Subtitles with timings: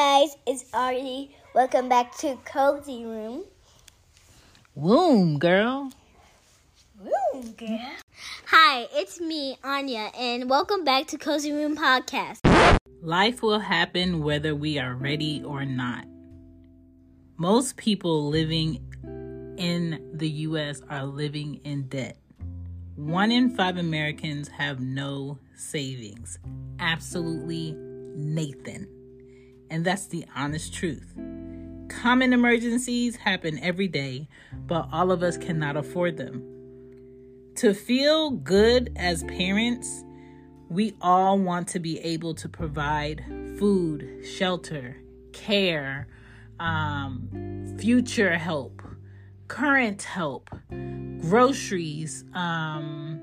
[0.00, 1.34] Guys, it's Artie.
[1.56, 3.42] Welcome back to Cozy Room.
[4.76, 5.90] Womb, girl.
[7.00, 7.90] Woo, girl.
[8.46, 12.38] Hi, it's me, Anya, and welcome back to Cozy Womb Podcast.
[13.02, 16.04] Life will happen whether we are ready or not.
[17.36, 18.78] Most people living
[19.58, 20.80] in the U.S.
[20.88, 22.18] are living in debt.
[22.94, 26.38] One in five Americans have no savings.
[26.78, 27.74] Absolutely
[28.14, 28.97] Nathan.
[29.70, 31.14] And that's the honest truth.
[31.88, 34.28] Common emergencies happen every day,
[34.66, 36.44] but all of us cannot afford them.
[37.56, 40.04] To feel good as parents,
[40.68, 43.24] we all want to be able to provide
[43.58, 44.96] food, shelter,
[45.32, 46.08] care,
[46.60, 48.82] um, future help,
[49.48, 50.50] current help,
[51.20, 53.20] groceries, um,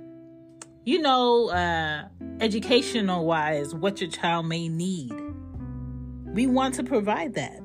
[0.83, 2.07] you know, uh,
[2.41, 5.13] educational wise, what your child may need.
[6.35, 7.61] We want to provide that.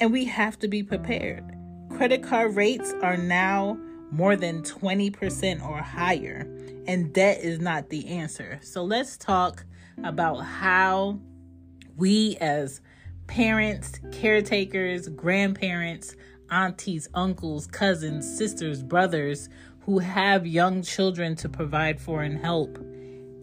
[0.00, 1.44] And we have to be prepared.
[1.90, 3.78] Credit card rates are now
[4.10, 6.40] more than 20% or higher,
[6.88, 8.58] and debt is not the answer.
[8.64, 9.64] So let's talk
[10.02, 11.20] about how
[11.96, 12.80] we, as
[13.28, 16.16] parents, caretakers, grandparents,
[16.50, 19.48] aunties, uncles, cousins, sisters, brothers
[19.82, 22.76] who have young children to provide for and help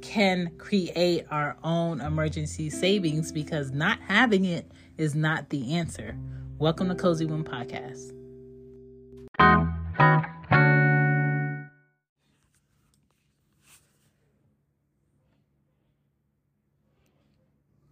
[0.02, 6.18] can create our own emergency savings because not having it is not the answer.
[6.58, 8.12] Welcome to Cozy Womb Podcast.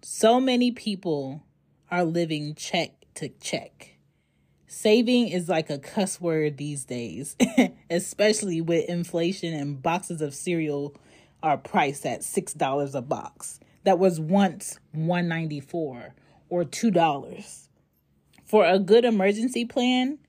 [0.01, 1.43] So many people
[1.89, 3.95] are living check to check.
[4.67, 7.35] Saving is like a cuss word these days,
[7.89, 10.95] especially with inflation and boxes of cereal
[11.41, 13.59] are priced at $6 a box.
[13.83, 16.15] That was once 194
[16.49, 17.67] or $2.
[18.45, 20.19] For a good emergency plan,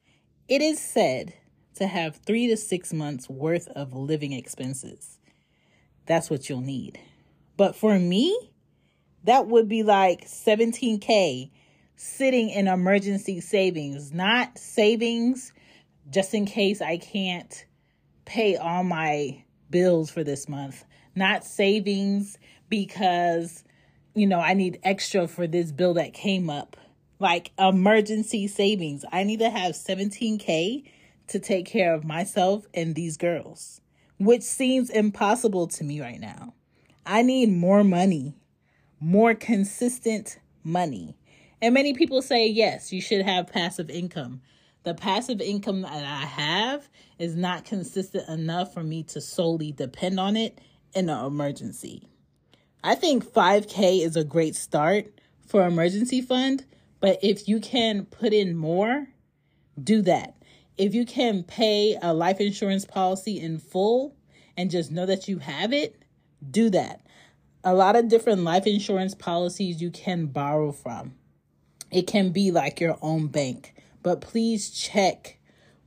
[0.49, 1.35] it is said
[1.77, 5.19] to have 3 to 6 months worth of living expenses.
[6.07, 7.01] That's what you'll need.
[7.57, 8.53] But for me,
[9.25, 11.51] that would be like 17k
[11.97, 15.53] sitting in emergency savings, not savings
[16.09, 17.67] just in case I can't
[18.25, 22.39] pay all my bills for this month, not savings
[22.69, 23.65] because,
[24.15, 26.77] you know, I need extra for this bill that came up.
[27.19, 29.05] Like emergency savings.
[29.13, 30.85] I need to have 17K
[31.29, 33.81] to take care of myself and these girls,
[34.19, 36.55] which seems impossible to me right now.
[37.05, 38.35] I need more money,
[39.01, 41.17] more consistent money.
[41.63, 44.41] And many people say, yes, you should have passive income.
[44.83, 50.19] The passive income that I have is not consistent enough for me to solely depend
[50.19, 50.59] on it
[50.95, 52.09] in an emergency.
[52.83, 56.65] I think 5K is a great start for emergency fund,
[57.01, 59.09] but if you can put in more,
[59.83, 60.37] do that.
[60.79, 64.17] If you can pay a life insurance policy in full
[64.57, 66.03] and just know that you have it,
[66.51, 67.03] do that.
[67.65, 71.15] A lot of different life insurance policies you can borrow from.
[71.91, 75.39] It can be like your own bank, but please check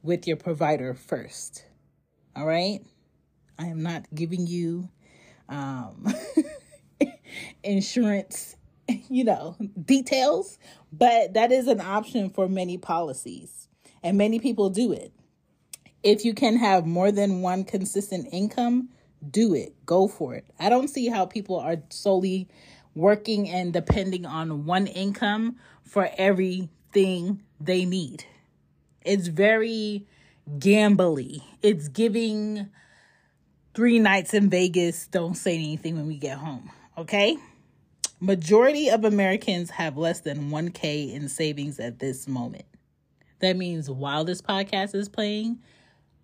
[0.01, 1.65] with your provider first.
[2.35, 2.81] All right?
[3.57, 4.89] I am not giving you
[5.49, 6.13] um,
[7.63, 8.55] insurance,
[9.09, 9.55] you know,
[9.85, 10.57] details,
[10.91, 13.67] but that is an option for many policies,
[14.01, 15.13] and many people do it.
[16.01, 18.89] If you can have more than one consistent income,
[19.29, 19.73] do it.
[19.85, 20.45] Go for it.
[20.59, 22.49] I don't see how people are solely
[22.95, 28.25] working and depending on one income for everything they need.
[29.01, 30.07] It's very
[30.57, 31.43] gambly.
[31.61, 32.69] It's giving
[33.73, 37.37] three nights in Vegas, don't say anything when we get home, okay?
[38.19, 42.65] Majority of Americans have less than 1K in savings at this moment.
[43.39, 45.59] That means while this podcast is playing,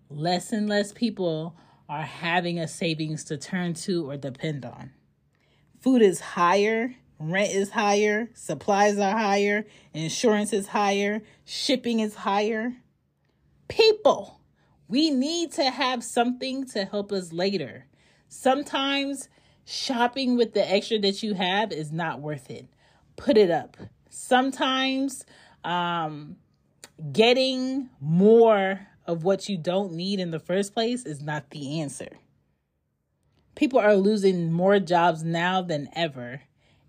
[0.08, 1.56] less and less people
[1.88, 4.92] are having a savings to turn to or depend on.
[5.80, 12.74] Food is higher, rent is higher, supplies are higher, insurance is higher, shipping is higher.
[13.68, 14.40] People,
[14.88, 17.86] we need to have something to help us later.
[18.28, 19.28] Sometimes
[19.64, 22.66] shopping with the extra that you have is not worth it.
[23.16, 23.76] Put it up.
[24.08, 25.24] Sometimes
[25.62, 26.36] um,
[27.12, 32.08] getting more of what you don't need in the first place is not the answer.
[33.54, 36.42] People are losing more jobs now than ever.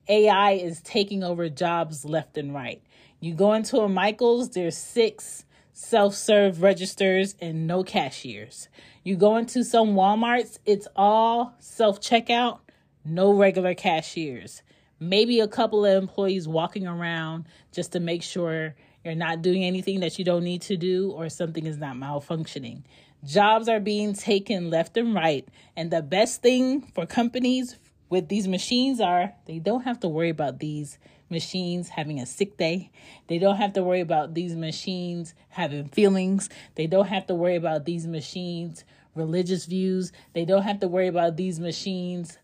[0.08, 2.82] AI is taking over jobs left and right.
[3.20, 8.68] You go into a Michaels, there's six self serve registers and no cashiers.
[9.04, 12.60] You go into some Walmarts, it's all self checkout,
[13.06, 14.62] no regular cashiers.
[15.00, 20.02] Maybe a couple of employees walking around just to make sure you're not doing anything
[20.02, 22.84] that you don't need to do or something is not malfunctioning.
[23.24, 25.48] Jobs are being taken left and right.
[25.76, 27.78] And the best thing for companies
[28.12, 31.00] with these machines are they don't have to worry about these
[31.30, 32.92] machines having a sick day.
[33.28, 36.50] They don't have to worry about these machines having feelings.
[36.76, 38.84] They don't have to worry about these machines
[39.16, 40.12] religious views.
[40.34, 42.38] They don't have to worry about these machines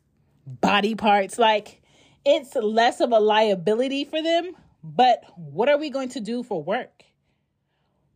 [0.45, 1.81] body parts like
[2.25, 6.63] it's less of a liability for them but what are we going to do for
[6.63, 7.03] work?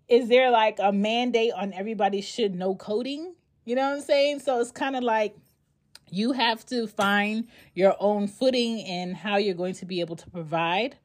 [0.08, 3.36] Is there like a mandate on everybody should know coding?
[3.66, 4.40] You know what I'm saying?
[4.40, 5.36] So it's kind of like
[6.12, 10.30] you have to find your own footing in how you're going to be able to
[10.30, 10.98] provide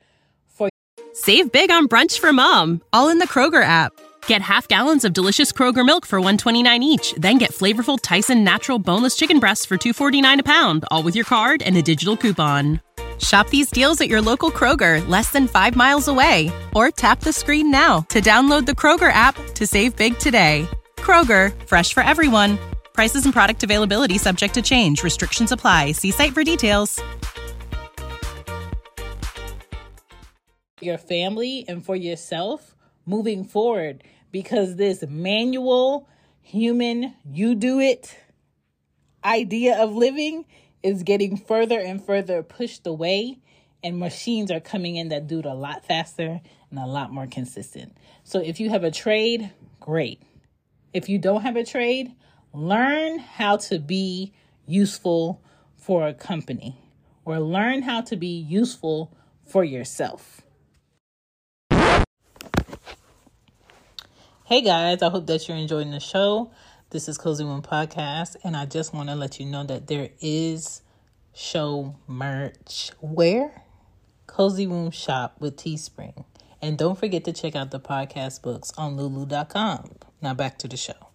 [0.46, 0.68] for
[1.14, 3.92] Save big on brunch for mom, all in the Kroger app.
[4.26, 8.78] Get half gallons of delicious Kroger milk for 129 each, then get flavorful Tyson natural
[8.78, 12.80] boneless chicken breasts for 249 a pound, all with your card and a digital coupon.
[13.18, 16.50] Shop these deals at your local Kroger, less than five miles away.
[16.74, 20.68] Or tap the screen now to download the Kroger app to save big today.
[20.98, 22.58] Kroger, fresh for everyone.
[22.96, 25.04] Prices and product availability subject to change.
[25.04, 25.92] Restrictions apply.
[25.92, 26.98] See site for details.
[30.80, 34.02] Your family and for yourself moving forward
[34.32, 36.08] because this manual,
[36.40, 38.16] human, you do it
[39.22, 40.46] idea of living
[40.82, 43.40] is getting further and further pushed away,
[43.82, 46.40] and machines are coming in that do it a lot faster
[46.70, 47.96] and a lot more consistent.
[48.24, 49.50] So if you have a trade,
[49.80, 50.22] great.
[50.94, 52.14] If you don't have a trade,
[52.56, 54.32] learn how to be
[54.66, 55.42] useful
[55.76, 56.80] for a company
[57.26, 59.14] or learn how to be useful
[59.44, 60.40] for yourself.
[64.46, 66.50] Hey guys, I hope that you're enjoying the show.
[66.90, 70.10] This is Cozy Womb Podcast, and I just want to let you know that there
[70.20, 70.82] is
[71.34, 72.90] show merch.
[73.00, 73.64] Where?
[74.26, 76.24] Cozy Womb Shop with Teespring.
[76.62, 79.96] And don't forget to check out the podcast books on lulu.com.
[80.22, 81.05] Now back to the show.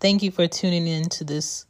[0.00, 1.66] Thank you for tuning in to this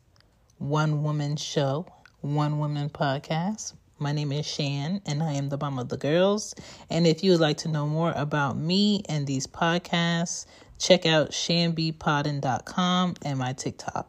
[0.59, 1.85] one woman show,
[2.21, 3.75] one woman podcast.
[3.99, 6.55] My name is Chan, and I am the mom of the girls.
[6.89, 10.47] And if you would like to know more about me and these podcasts,
[10.79, 14.09] check out chanbepoddin.com and my TikTok.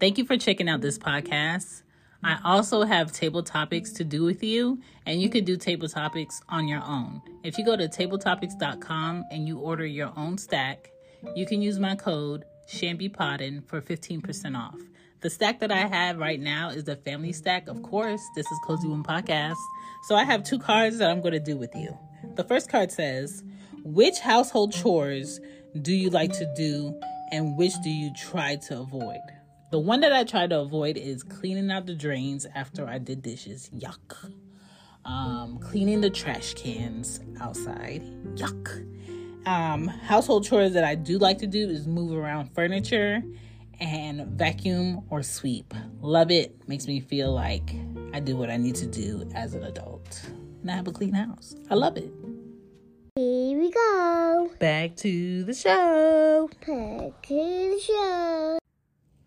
[0.00, 1.82] Thank you for checking out this podcast.
[2.22, 6.40] I also have table topics to do with you, and you can do table topics
[6.48, 7.22] on your own.
[7.44, 10.90] If you go to tabletopics.com and you order your own stack,
[11.36, 14.78] you can use my code chanbepoddin for 15% off.
[15.20, 17.68] The stack that I have right now is the family stack.
[17.68, 19.56] Of course, this is Cozy Womb Podcast.
[20.08, 21.96] So I have two cards that I'm going to do with you.
[22.34, 23.42] The first card says,
[23.84, 25.40] Which household chores
[25.82, 26.98] do you like to do
[27.32, 29.20] and which do you try to avoid?
[29.70, 33.20] The one that I try to avoid is cleaning out the drains after I did
[33.20, 33.70] dishes.
[33.76, 34.32] Yuck.
[35.04, 38.02] Um, cleaning the trash cans outside.
[38.34, 38.86] Yuck.
[39.46, 43.22] Um, household chores that I do like to do is move around furniture
[43.78, 45.74] and vacuum or sweep.
[46.00, 46.66] Love it.
[46.66, 47.74] Makes me feel like
[48.14, 50.22] I do what I need to do as an adult.
[50.62, 51.54] And I have a clean house.
[51.70, 52.10] I love it.
[53.16, 54.50] Here we go.
[54.58, 56.48] Back to the show.
[56.48, 58.57] Back to the show.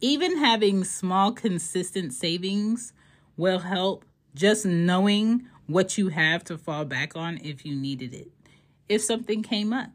[0.01, 2.93] Even having small, consistent savings
[3.37, 4.03] will help
[4.35, 8.31] just knowing what you have to fall back on if you needed it.
[8.89, 9.91] If something came up,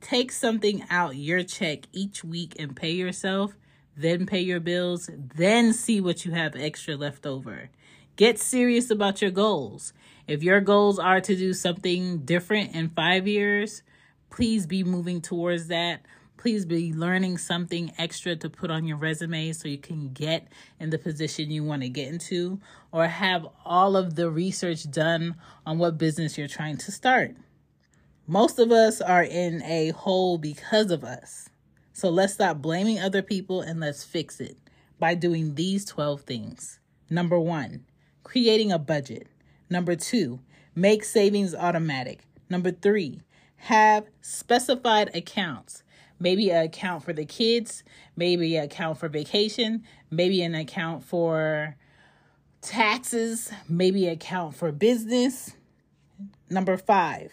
[0.00, 3.56] Take something out your check each week and pay yourself,
[3.96, 7.70] then pay your bills, then see what you have extra left over.
[8.14, 9.92] Get serious about your goals.
[10.28, 13.82] If your goals are to do something different in five years,
[14.30, 16.02] please be moving towards that.
[16.36, 20.90] Please be learning something extra to put on your resume so you can get in
[20.90, 22.60] the position you want to get into,
[22.92, 27.34] or have all of the research done on what business you're trying to start.
[28.26, 31.48] Most of us are in a hole because of us.
[31.92, 34.58] So let's stop blaming other people and let's fix it
[34.98, 36.78] by doing these 12 things.
[37.08, 37.84] Number one,
[38.24, 39.28] creating a budget.
[39.70, 40.40] Number two,
[40.74, 42.20] make savings automatic.
[42.50, 43.22] Number three,
[43.56, 45.82] have specified accounts.
[46.18, 47.84] Maybe an account for the kids,
[48.16, 51.76] maybe an account for vacation, maybe an account for
[52.62, 55.54] taxes, maybe an account for business.
[56.48, 57.32] Number five,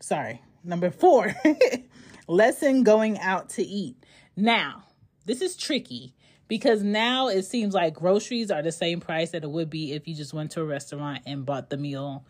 [0.00, 1.34] sorry, number four,
[2.26, 3.96] lesson going out to eat.
[4.36, 4.84] Now,
[5.26, 6.14] this is tricky
[6.48, 10.06] because now it seems like groceries are the same price that it would be if
[10.06, 12.24] you just went to a restaurant and bought the meal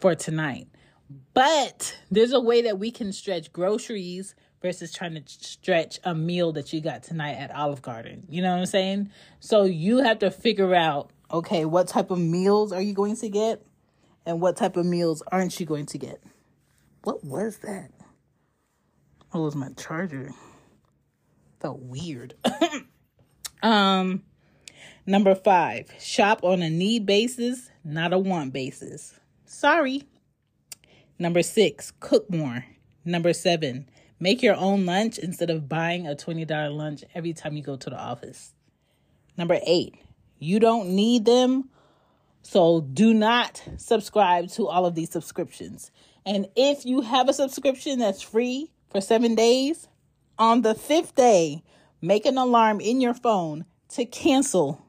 [0.00, 0.68] for tonight.
[1.34, 6.52] But there's a way that we can stretch groceries versus trying to stretch a meal
[6.52, 8.26] that you got tonight at Olive Garden.
[8.28, 9.10] You know what I'm saying?
[9.40, 13.28] So you have to figure out okay, what type of meals are you going to
[13.28, 13.64] get
[14.26, 16.20] and what type of meals aren't you going to get?
[17.04, 17.90] What was that?
[19.32, 20.32] Oh, it was my charger.
[21.60, 22.34] Felt weird.
[23.62, 24.22] um,
[25.06, 29.18] number five, shop on a need basis, not a want basis.
[29.44, 30.02] Sorry.
[31.18, 32.64] Number six, cook more.
[33.04, 33.88] Number seven,
[34.20, 37.90] make your own lunch instead of buying a $20 lunch every time you go to
[37.90, 38.52] the office.
[39.36, 39.96] Number eight,
[40.38, 41.70] you don't need them.
[42.42, 45.90] So do not subscribe to all of these subscriptions.
[46.24, 49.88] And if you have a subscription that's free for seven days,
[50.38, 51.62] on the fifth day,
[52.00, 54.86] make an alarm in your phone to cancel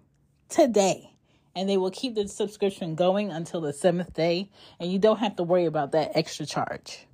[0.49, 1.13] today.
[1.53, 5.35] And they will keep the subscription going until the seventh day, and you don't have
[5.35, 7.05] to worry about that extra charge.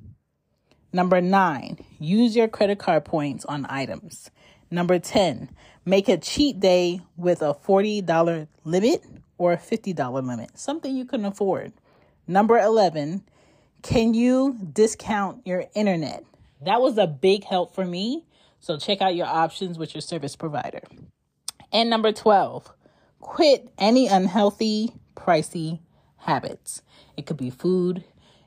[0.94, 4.30] Number nine, use your credit card points on items.
[4.70, 5.50] Number 10,
[5.86, 9.04] make a cheat day with a $40 limit
[9.38, 11.74] or a $50 limit, something you can afford.
[12.28, 13.24] Number 11,
[13.82, 16.24] can you discount your internet?
[16.62, 18.26] That was a big help for me.
[18.60, 20.82] So check out your options with your service provider.
[21.72, 22.74] And number 12,
[23.20, 25.80] quit any unhealthy, pricey
[26.18, 26.82] habits.
[27.16, 28.04] It could be food,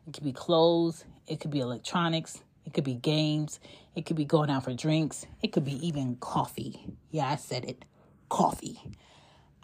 [0.07, 3.61] it could be clothes, it could be electronics, it could be games,
[3.95, 6.87] it could be going out for drinks, it could be even coffee.
[7.11, 7.85] Yeah, I said it
[8.29, 8.81] coffee.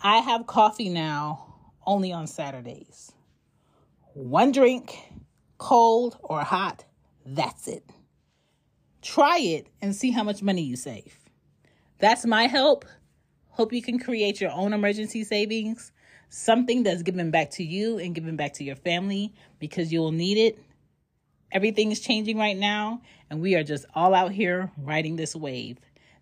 [0.03, 1.55] I have coffee now
[1.87, 3.13] only on Saturdays.
[4.13, 4.99] One drink,
[5.59, 6.85] cold or hot,
[7.25, 7.85] that's it.
[9.03, 11.19] Try it and see how much money you save.
[11.99, 12.85] That's my help.
[13.51, 15.93] Hope you can create your own emergency savings,
[16.29, 20.13] something that's given back to you and given back to your family because you will
[20.13, 20.59] need it.
[21.57, 25.79] Everything is changing right now, and we are just all out here riding this wave.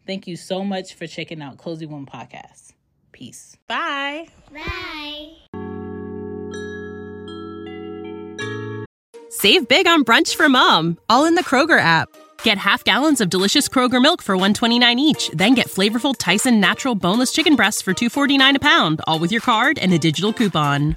[0.06, 2.72] Thank you so much for checking out Cozy Womb Podcast.
[3.10, 3.56] Peace.
[3.66, 4.28] Bye.
[4.52, 5.32] Bye.
[9.28, 12.08] Save big on brunch for mom, all in the Kroger app.
[12.44, 16.94] Get half gallons of delicious Kroger milk for 129 each, then get flavorful Tyson natural
[16.94, 20.96] boneless chicken breasts for 249 a pound, all with your card and a digital coupon.